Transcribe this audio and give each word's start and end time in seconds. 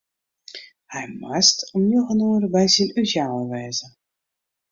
Hy 0.93 1.03
moast 1.21 1.57
om 1.75 1.81
njoggen 1.89 2.25
oere 2.27 2.47
by 2.53 2.65
syn 2.73 2.93
útjouwer 2.99 3.45
wêze. 3.51 3.87